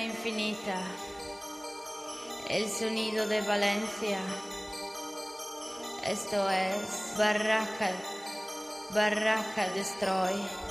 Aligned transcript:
infinita, 0.00 0.80
el 2.48 2.68
sonido 2.68 3.26
de 3.26 3.40
Valencia. 3.42 4.18
Esto 6.06 6.48
es 6.50 7.16
Barraca, 7.18 7.90
Barraca 8.94 9.68
Destroy. 9.74 10.67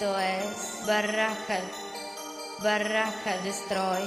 Esto 0.00 0.18
es 0.18 0.86
barraca, 0.86 1.60
barraca 2.62 3.36
destroy. 3.44 4.00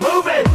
Move 0.00 0.26
it! 0.26 0.51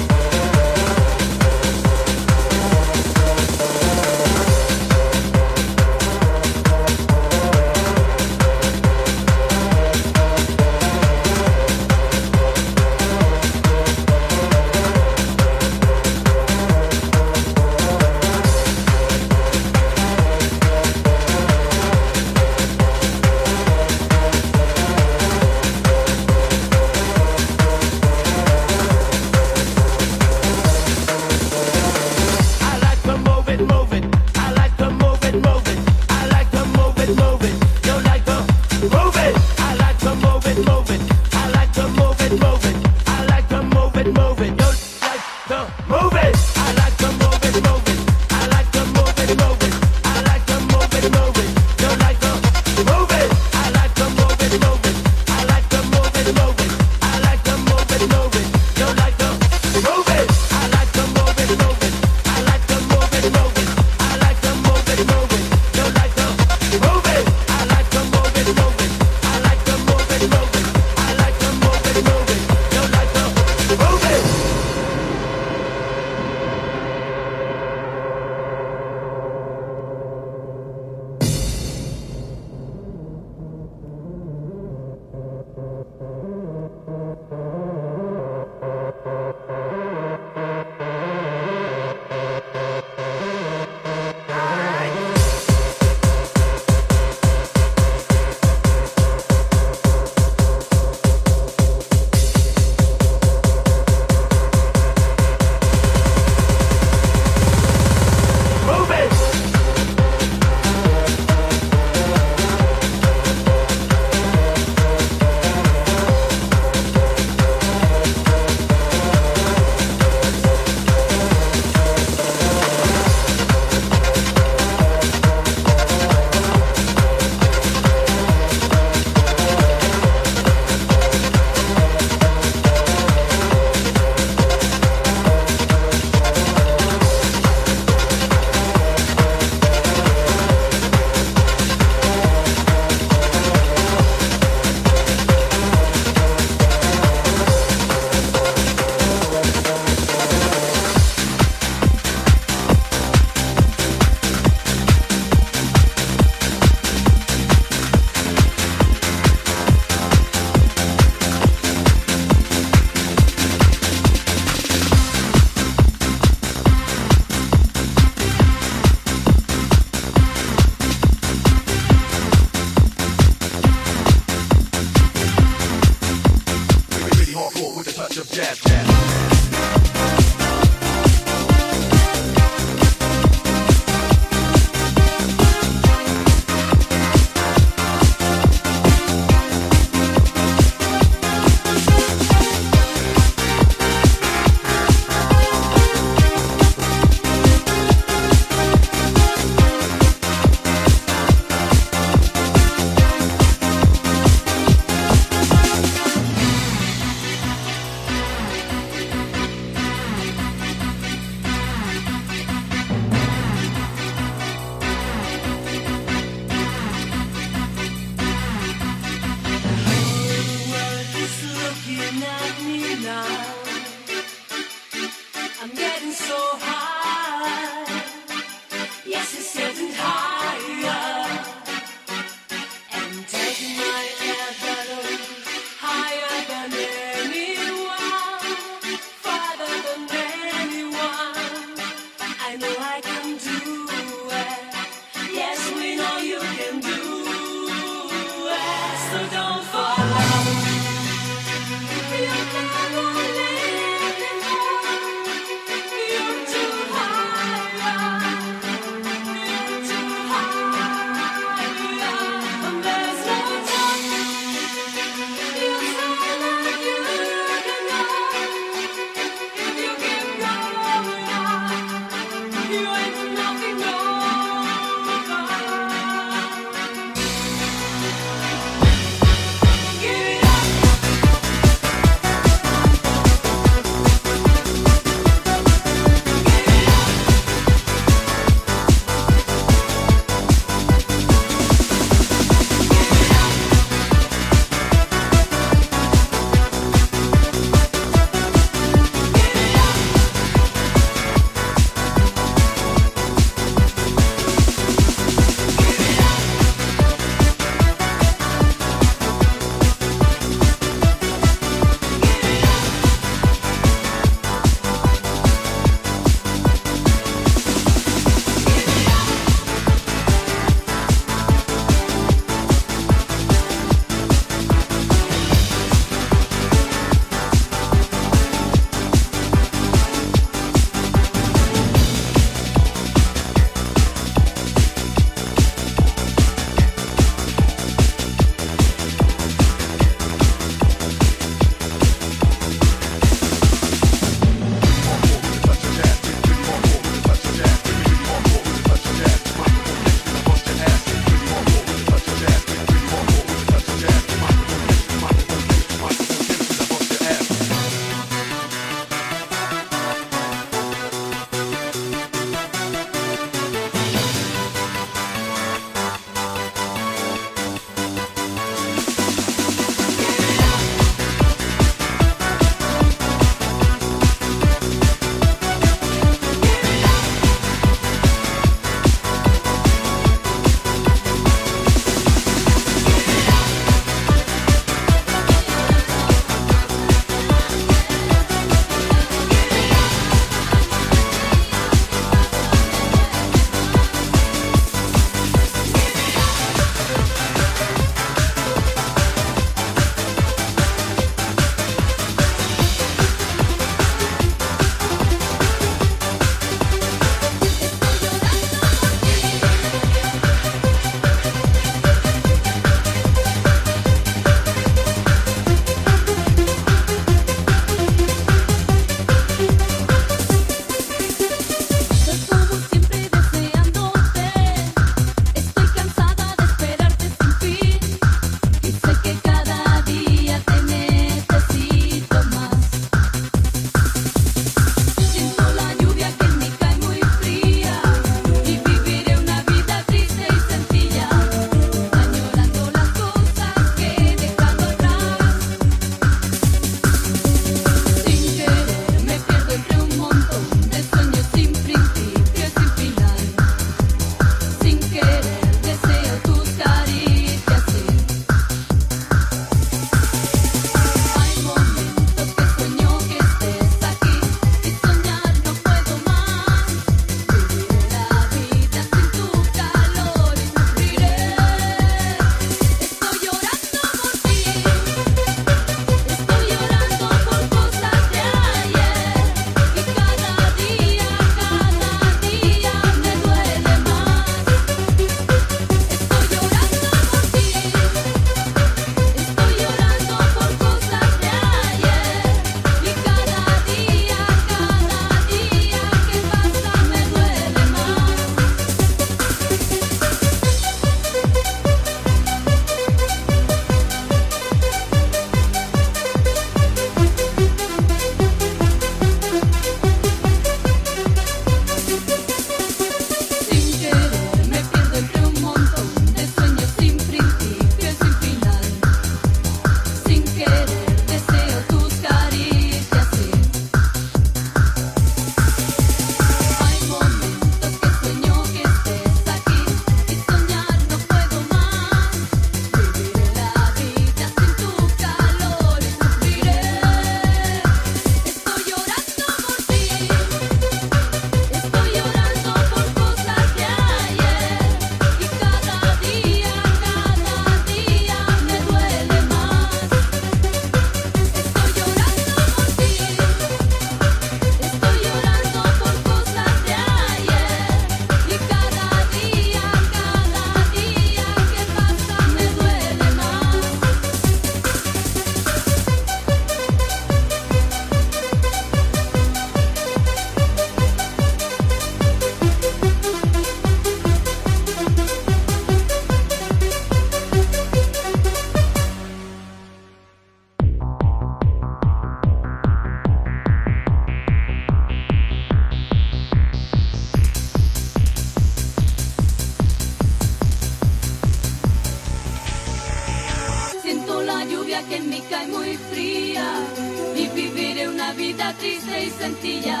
viviré 597.54 598.08
una 598.08 598.32
vida 598.32 598.74
triste 598.78 599.24
y 599.24 599.30
sencilla, 599.30 600.00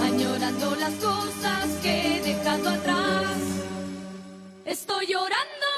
añorando 0.00 0.74
las 0.76 0.92
cosas 0.94 1.66
que 1.82 2.16
he 2.16 2.20
dejado 2.22 2.68
atrás. 2.70 3.36
Estoy 4.64 5.06
llorando. 5.06 5.73